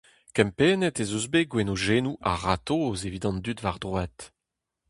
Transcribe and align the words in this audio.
Kempennet 0.35 0.97
ez 1.03 1.11
eus 1.17 1.27
bet 1.33 1.47
gwenodennoù 1.51 2.13
a-ratozh 2.31 3.05
evit 3.07 3.27
an 3.29 3.37
dud 3.45 3.59
war-droad. 3.63 4.17